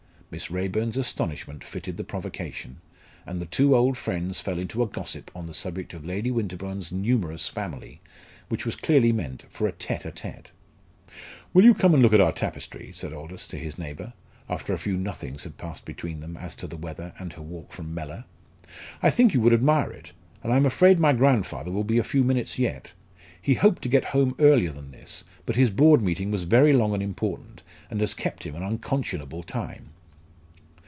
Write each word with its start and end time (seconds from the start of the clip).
Miss 0.33 0.49
Raeburn's 0.49 0.95
astonishment 0.95 1.61
fitted 1.61 1.97
the 1.97 2.05
provocation, 2.05 2.77
and 3.25 3.41
the 3.41 3.45
two 3.45 3.75
old 3.75 3.97
friends 3.97 4.39
fell 4.39 4.57
into 4.59 4.81
a 4.81 4.87
gossip 4.87 5.29
on 5.35 5.45
the 5.45 5.53
subject 5.53 5.93
of 5.93 6.05
Lady 6.05 6.31
Winterbourne's 6.31 6.89
numerous 6.89 7.49
family, 7.49 7.99
which 8.47 8.65
was 8.65 8.77
clearly 8.77 9.11
meant 9.11 9.43
for 9.49 9.67
a 9.67 9.73
tête 9.73 10.03
à 10.03 10.13
tête. 10.13 10.45
"Will 11.53 11.65
you 11.65 11.73
come 11.73 11.93
and 11.93 12.01
look 12.01 12.13
at 12.13 12.21
our 12.21 12.31
tapestry?" 12.31 12.91
said 12.93 13.11
Aldous 13.11 13.45
to 13.49 13.57
his 13.59 13.77
neighbour, 13.77 14.13
after 14.47 14.71
a 14.71 14.77
few 14.77 14.95
nothings 14.95 15.43
had 15.43 15.57
passed 15.57 15.83
between 15.83 16.21
them 16.21 16.37
as 16.37 16.55
to 16.55 16.65
the 16.65 16.77
weather 16.77 17.11
and 17.19 17.33
her 17.33 17.41
walk 17.41 17.73
from 17.73 17.93
Mellor. 17.93 18.23
"I 19.03 19.09
think 19.09 19.33
you 19.33 19.41
would 19.41 19.53
admire 19.53 19.91
it, 19.91 20.13
and 20.45 20.53
I 20.53 20.55
am 20.55 20.65
afraid 20.65 20.97
my 20.97 21.11
grandfather 21.11 21.73
will 21.73 21.83
be 21.83 21.97
a 21.97 22.05
few 22.05 22.23
minutes 22.23 22.57
yet. 22.57 22.93
He 23.41 23.55
hoped 23.55 23.81
to 23.81 23.89
get 23.89 24.05
home 24.15 24.35
earlier 24.39 24.71
than 24.71 24.91
this, 24.91 25.25
but 25.45 25.57
his 25.57 25.69
Board 25.71 26.01
meeting 26.01 26.31
was 26.31 26.45
very 26.45 26.71
long 26.71 26.93
and 26.93 27.03
important, 27.03 27.63
and 27.89 27.99
has 27.99 28.13
kept 28.13 28.45
him 28.45 28.55
an 28.55 28.63
unconscionable 28.63 29.43
time." 29.43 29.89